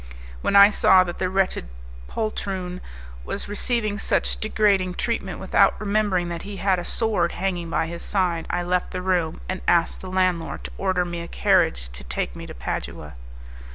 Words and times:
When 0.41 0.55
I 0.55 0.71
saw 0.71 1.03
that 1.03 1.19
the 1.19 1.29
wretched 1.29 1.67
poltroon 2.07 2.81
was 3.23 3.47
receiving 3.47 3.99
such 3.99 4.37
degrading 4.37 4.95
treatment 4.95 5.37
without 5.37 5.79
remembering 5.79 6.27
that 6.29 6.41
he 6.41 6.57
had 6.57 6.79
a 6.79 6.83
sword 6.83 7.33
hanging 7.33 7.69
by 7.69 7.85
his 7.85 8.01
side, 8.01 8.47
I 8.49 8.63
left 8.63 8.89
the 8.89 9.01
room, 9.03 9.41
and 9.47 9.61
asked 9.67 10.01
the 10.01 10.09
landlord 10.09 10.63
to 10.63 10.71
order 10.79 11.05
me 11.05 11.21
a 11.21 11.27
carriage 11.27 11.87
to 11.89 12.03
take 12.03 12.35
me 12.35 12.47
to 12.47 12.55
Padua. 12.55 13.13